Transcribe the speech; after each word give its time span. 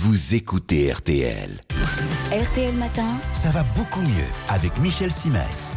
vous 0.00 0.36
écoutez 0.36 0.92
RTL. 0.92 1.60
RTL 2.30 2.74
Matin, 2.74 3.08
Ça 3.32 3.50
va 3.50 3.64
beaucoup 3.74 4.00
mieux 4.00 4.30
avec 4.48 4.78
Michel 4.78 5.10
Simès. 5.10 5.72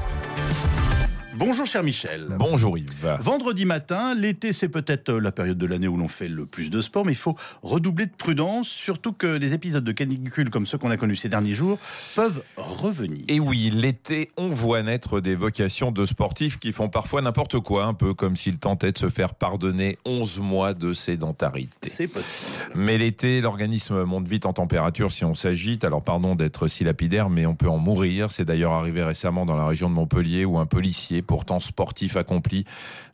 Bonjour 1.44 1.66
cher 1.66 1.82
Michel. 1.82 2.28
Bonjour 2.38 2.78
Yves. 2.78 3.18
Vendredi 3.20 3.66
matin, 3.66 4.13
l'été 4.13 4.54
c'est 4.54 4.70
peut-être 4.70 5.10
euh, 5.10 5.20
la 5.20 5.32
période 5.32 5.57
de 5.57 5.66
l'année 5.66 5.88
où 5.88 5.98
l'on 5.98 6.07
fait 6.07 6.28
le 6.28 6.46
plus 6.46 6.70
de 6.70 6.82
sport, 6.82 7.04
mais 7.04 7.14
il 7.14 7.18
faut 7.18 7.36
redoubler 7.64 8.05
de 8.05 8.12
prudence, 8.16 8.68
surtout 8.68 9.12
que 9.12 9.39
des 9.39 9.55
épisodes 9.55 9.84
de 9.84 9.91
canicule 9.91 10.52
comme 10.52 10.68
ceux 10.68 10.77
qu'on 10.77 10.91
a 10.91 10.98
connus 10.98 11.16
ces 11.16 11.30
derniers 11.30 11.55
jours 11.55 11.80
peuvent 12.16 12.43
revenir. 12.57 13.25
Et 13.27 13.39
oui, 13.39 13.71
l'été, 13.73 14.30
on 14.38 14.50
voit 14.50 14.84
naître 14.84 15.20
des 15.20 15.34
vocations 15.34 15.91
de 15.91 16.05
sportifs 16.05 16.59
qui 16.59 16.71
font 16.73 16.89
parfois 16.89 17.23
n'importe 17.23 17.60
quoi, 17.60 17.86
un 17.86 17.96
peu 17.96 18.14
comme 18.14 18.36
s'ils 18.36 18.60
tentaient 18.60 18.92
de 18.92 19.00
se 19.00 19.10
faire 19.10 19.34
pardonner 19.34 19.98
11 20.05 20.38
mois 20.42 20.76
de 20.76 20.94
sédentarité. 20.94 21.89
C'est 21.89 22.08
possible. 22.08 22.71
Mais 22.76 23.00
l'été, 23.00 23.42
l'organisme 23.42 24.04
monte 24.04 24.28
vite 24.28 24.46
en 24.46 24.54
température 24.54 25.12
si 25.12 25.26
on 25.26 25.34
s'agite. 25.34 25.86
Alors 25.86 26.04
pardon 26.04 26.36
d'être 26.36 26.68
si 26.68 26.83
lapidaire, 26.83 27.32
mais 27.32 27.47
on 27.47 27.55
peut 27.55 27.68
en 27.68 27.79
mourir. 27.79 28.32
C'est 28.32 28.46
d'ailleurs 28.46 28.73
arrivé 28.73 29.01
récemment 29.01 29.47
dans 29.47 29.55
la 29.55 29.65
région 29.65 29.89
de 29.89 29.96
Montpellier 29.96 30.46
où 30.46 30.60
un 30.60 30.68
policier, 30.68 31.23
pourtant 31.32 31.62
sportif 31.62 32.17
accompli, 32.17 32.66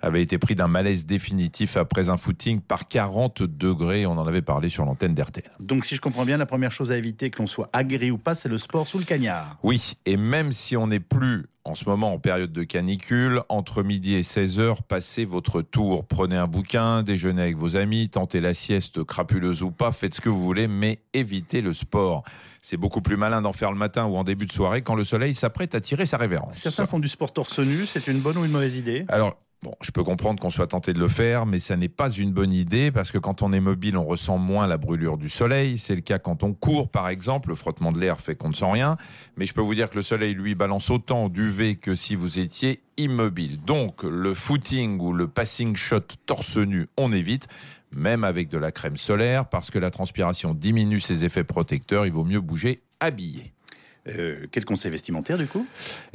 avait 0.01 0.23
été 0.23 0.39
pris 0.39 0.55
d'un 0.55 0.67
malaise 0.67 1.05
définitif 1.05 1.77
après 1.77 2.09
un 2.09 2.17
footing 2.17 2.61
par 2.61 2.87
40 2.87 3.43
degrés. 3.43 4.07
On 4.07 4.17
en 4.17 4.25
avait 4.25 4.41
parlé 4.41 4.69
sur 4.69 4.85
l'antenne 4.85 5.13
d'RTL. 5.13 5.51
Donc 5.59 5.85
si 5.85 5.95
je 5.95 6.01
comprends 6.01 6.25
bien, 6.25 6.37
la 6.37 6.47
première 6.47 6.71
chose 6.71 6.91
à 6.91 6.97
éviter, 6.97 7.29
que 7.29 7.37
l'on 7.37 7.45
soit 7.45 7.69
aguerri 7.73 8.09
ou 8.09 8.17
pas, 8.17 8.33
c'est 8.33 8.49
le 8.49 8.57
sport 8.57 8.87
sous 8.87 8.97
le 8.97 9.05
cagnard. 9.05 9.59
Oui, 9.61 9.93
et 10.07 10.17
même 10.17 10.51
si 10.51 10.75
on 10.75 10.87
n'est 10.87 10.99
plus 10.99 11.45
en 11.67 11.75
ce 11.75 11.83
moment 11.85 12.13
en 12.13 12.17
période 12.17 12.53
de 12.53 12.63
canicule, 12.63 13.41
entre 13.49 13.83
midi 13.83 14.15
et 14.15 14.23
16 14.23 14.59
heures, 14.59 14.83
passez 14.83 15.25
votre 15.25 15.61
tour. 15.61 16.05
Prenez 16.05 16.37
un 16.37 16.47
bouquin, 16.47 17.03
déjeunez 17.03 17.41
avec 17.41 17.57
vos 17.57 17.75
amis, 17.75 18.09
tentez 18.09 18.39
la 18.39 18.53
sieste 18.53 19.03
crapuleuse 19.03 19.63
ou 19.63 19.71
pas, 19.71 19.91
faites 19.91 20.13
ce 20.13 20.21
que 20.21 20.29
vous 20.29 20.41
voulez, 20.41 20.67
mais 20.67 20.99
évitez 21.13 21.61
le 21.61 21.73
sport. 21.73 22.23
C'est 22.61 22.77
beaucoup 22.77 23.01
plus 23.01 23.17
malin 23.17 23.41
d'en 23.41 23.51
faire 23.51 23.71
le 23.71 23.77
matin 23.77 24.05
ou 24.05 24.15
en 24.15 24.23
début 24.23 24.45
de 24.45 24.51
soirée 24.51 24.81
quand 24.81 24.95
le 24.95 25.03
soleil 25.03 25.35
s'apprête 25.35 25.75
à 25.75 25.81
tirer 25.81 26.05
sa 26.05 26.15
révérence. 26.15 26.55
Certains 26.55 26.85
font 26.85 26.99
du 26.99 27.09
sport 27.09 27.33
torse 27.33 27.59
nu, 27.59 27.85
c'est 27.85 28.07
une 28.07 28.19
bonne 28.19 28.37
ou 28.37 28.45
une 28.45 28.51
mauvaise 28.51 28.77
idée? 28.77 29.05
Alors, 29.09 29.35
bon, 29.63 29.73
je 29.81 29.91
peux 29.91 30.03
comprendre 30.03 30.39
qu'on 30.39 30.49
soit 30.49 30.67
tenté 30.67 30.93
de 30.93 30.99
le 30.99 31.07
faire, 31.07 31.45
mais 31.45 31.59
ça 31.59 31.75
n'est 31.75 31.89
pas 31.89 32.09
une 32.09 32.31
bonne 32.31 32.53
idée 32.53 32.91
parce 32.91 33.11
que 33.11 33.17
quand 33.17 33.41
on 33.41 33.53
est 33.53 33.59
mobile, 33.59 33.97
on 33.97 34.05
ressent 34.05 34.37
moins 34.37 34.67
la 34.67 34.77
brûlure 34.77 35.17
du 35.17 35.29
soleil. 35.29 35.77
C'est 35.77 35.95
le 35.95 36.01
cas 36.01 36.19
quand 36.19 36.43
on 36.43 36.53
court, 36.53 36.89
par 36.89 37.09
exemple. 37.09 37.49
Le 37.49 37.55
frottement 37.55 37.91
de 37.91 37.99
l'air 37.99 38.19
fait 38.19 38.35
qu'on 38.35 38.49
ne 38.49 38.53
sent 38.53 38.71
rien. 38.71 38.97
Mais 39.35 39.45
je 39.45 39.53
peux 39.53 39.61
vous 39.61 39.75
dire 39.75 39.89
que 39.89 39.95
le 39.95 40.03
soleil, 40.03 40.33
lui, 40.33 40.55
balance 40.55 40.89
autant 40.89 41.29
d'UV 41.29 41.75
que 41.75 41.95
si 41.95 42.15
vous 42.15 42.39
étiez 42.39 42.81
immobile. 42.97 43.61
Donc, 43.63 44.03
le 44.03 44.33
footing 44.33 44.99
ou 44.99 45.13
le 45.13 45.27
passing 45.27 45.75
shot 45.75 46.01
torse 46.25 46.57
nu, 46.57 46.87
on 46.97 47.11
évite. 47.11 47.47
Même 47.95 48.23
avec 48.23 48.49
de 48.49 48.57
la 48.57 48.73
crème 48.73 48.97
solaire, 48.97 49.47
parce 49.47 49.71
que 49.71 49.79
la 49.79 49.91
transpiration 49.91 50.53
diminue 50.53 50.99
ses 50.99 51.23
effets 51.23 51.45
protecteurs, 51.45 52.05
il 52.05 52.11
vaut 52.11 52.25
mieux 52.25 52.41
bouger 52.41 52.81
habillé. 52.99 53.53
Euh, 54.09 54.45
Quel 54.51 54.65
conseil 54.65 54.91
vestimentaire 54.91 55.37
du 55.37 55.47
coup? 55.47 55.65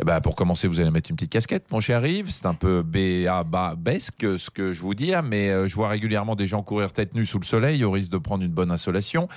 Eh 0.00 0.04
ben, 0.04 0.20
pour 0.20 0.34
commencer, 0.34 0.68
vous 0.68 0.80
allez 0.80 0.90
mettre 0.90 1.10
une 1.10 1.16
petite 1.16 1.32
casquette, 1.32 1.70
mon 1.70 1.80
cher 1.80 2.04
Yves. 2.06 2.30
C'est 2.30 2.46
un 2.46 2.54
peu 2.54 2.82
béabesque 2.82 4.38
ce 4.38 4.50
que 4.50 4.72
je 4.72 4.80
vous 4.80 4.94
dis, 4.94 5.14
hein, 5.14 5.22
mais 5.22 5.50
euh, 5.50 5.68
je 5.68 5.74
vois 5.74 5.88
régulièrement 5.88 6.34
des 6.34 6.46
gens 6.46 6.62
courir 6.62 6.92
tête 6.92 7.14
nue 7.14 7.26
sous 7.26 7.38
le 7.38 7.44
soleil 7.44 7.84
au 7.84 7.90
risque 7.90 8.10
de 8.10 8.18
prendre 8.18 8.44
une 8.44 8.52
bonne 8.52 8.70
insolation. 8.70 9.28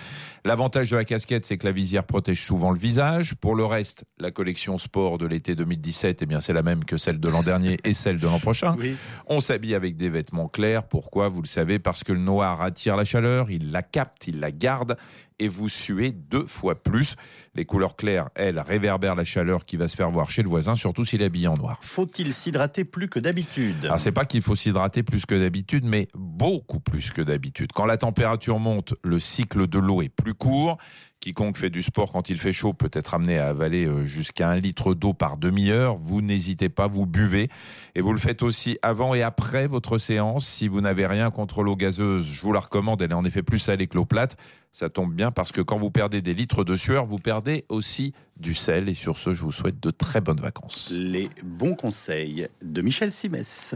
L'avantage 0.44 0.92
de 0.92 0.96
la 0.96 1.06
casquette, 1.06 1.46
c'est 1.46 1.58
que 1.58 1.66
la 1.66 1.72
visière 1.72 2.04
protège 2.04 2.44
souvent 2.44 2.72
le 2.72 2.80
visage. 2.80 3.36
Pour 3.36 3.56
le 3.56 3.66
reste, 3.66 4.06
la 4.20 4.32
collection 4.32 4.78
sport 4.78 5.18
de 5.18 5.26
l'été 5.26 5.56
2017, 5.56 6.22
eh 6.22 6.26
bien, 6.26 6.42
c'est 6.42 6.54
la 6.54 6.64
même 6.64 6.86
que 6.86 6.98
celle 6.98 7.20
de 7.20 7.30
l'an 7.30 7.44
dernier 7.44 7.78
et 7.84 7.94
celle 7.94 8.20
de 8.20 8.26
l'an 8.28 8.40
prochain. 8.40 8.76
Oui. 8.78 8.96
On 9.28 9.40
s'habille 9.40 9.76
avec 9.76 9.98
des 9.98 10.10
vêtements 10.10 10.48
clairs. 10.48 10.84
Pourquoi? 10.84 11.30
Vous 11.30 11.42
le 11.42 11.48
savez, 11.48 11.80
parce 11.80 12.04
que 12.04 12.14
le 12.14 12.20
noir 12.20 12.62
attire 12.62 12.96
la 12.96 13.06
chaleur, 13.06 13.50
il 13.50 13.72
la 13.72 13.82
capte, 13.82 14.28
il 14.28 14.40
la 14.40 14.52
garde 14.52 14.98
et 15.40 15.48
vous 15.48 15.70
suez 15.70 16.12
deux 16.12 16.46
fois 16.46 16.82
plus. 16.82 17.16
Les 17.54 17.66
couleurs 17.66 17.96
claires, 17.96 18.30
elles, 18.36 18.60
réverbèrent 18.60 19.16
la 19.16 19.26
chaleur 19.26 19.66
qui 19.66 19.78
va 19.78 19.88
se 19.88 19.96
faire 19.96 20.12
voir 20.12 20.32
chez 20.32 20.44
le 20.44 20.50
voisin, 20.50 20.76
surtout 20.76 21.06
s'il 21.06 21.22
est 21.22 21.26
habillé 21.26 21.48
en 21.48 21.56
noir. 21.56 21.78
Faut-il 21.82 22.34
s'hydrater 22.34 22.84
plus 22.84 23.10
que 23.10 23.20
d'habitude? 23.20 23.86
Alors 23.86 24.00
c'est 24.00 24.12
pas 24.12 24.26
qu'il 24.26 24.42
faut 24.42 24.56
s'hydrater 24.56 25.04
plus 25.04 25.26
que 25.26 25.36
d'habitude, 25.36 25.86
mais 25.86 26.08
beaucoup 26.14 26.80
plus 26.80 27.12
que 27.12 27.22
d'habitude. 27.22 27.72
Quand 27.74 27.86
la 27.86 27.98
température 27.98 28.60
monte, 28.60 28.94
le 29.04 29.20
cycle 29.20 29.68
de 29.68 29.80
l'eau 29.80 30.02
est 30.02 30.10
plus 30.10 30.34
court. 30.34 30.78
Quiconque 31.20 31.58
fait 31.58 31.70
du 31.70 31.82
sport 31.82 32.12
quand 32.12 32.30
il 32.30 32.38
fait 32.38 32.54
chaud 32.54 32.74
peut 32.74 32.92
être 32.94 33.16
amené 33.16 33.40
à 33.40 33.48
avaler 33.48 33.86
euh, 33.86 34.06
jusqu'à 34.06 34.50
un 34.50 34.58
litre 34.58 34.94
d'eau 34.94 35.14
par 35.14 35.38
demi-heure. 35.38 35.98
Vous 35.98 36.22
n'hésitez 36.22 36.70
pas, 36.70 36.88
vous 36.88 37.06
buvez. 37.08 37.50
Et 37.96 38.02
vous 38.02 38.14
le 38.14 38.20
faites 38.20 38.44
aussi 38.44 38.78
avant 38.82 39.16
et 39.16 39.24
après 39.24 39.68
votre 39.68 39.98
séance. 39.98 40.48
Si 40.48 40.68
vous 40.68 40.82
n'avez 40.82 41.08
rien 41.08 41.32
contre 41.32 41.64
l'eau 41.64 41.76
gazeuse, 41.76 42.28
je 42.32 42.42
vous 42.42 42.54
la 42.54 42.60
recommande. 42.60 43.02
Elle 43.02 43.12
est 43.12 43.16
en 43.16 43.26
effet 43.26 43.42
plus 43.42 43.60
salée 43.60 43.88
que 43.88 43.96
l'eau 43.96 44.06
plate. 44.06 44.38
Ça 44.72 44.90
tombe 44.90 45.14
bien 45.14 45.32
parce 45.32 45.54
que 45.54 45.62
quand 45.62 45.78
vous 45.78 45.90
perdez 45.90 46.22
des 46.22 46.34
litres 46.34 46.66
de 46.66 46.76
sueur, 46.76 47.06
vous 47.06 47.18
perdez 47.18 47.64
aussi 47.70 48.14
du 48.38 48.54
sel. 48.54 48.90
Et 48.90 48.94
sur 48.94 49.18
ce, 49.18 49.34
je 49.34 49.42
vous 49.44 49.54
souhaite 49.54 49.80
de 49.80 49.90
très 49.90 50.20
bonnes 50.20 50.42
vacances. 50.42 50.92
Les 50.92 51.30
bons 51.44 51.76
conseils 51.76 52.50
de 52.62 52.82
Michel 52.82 53.14
Simès. 53.14 53.74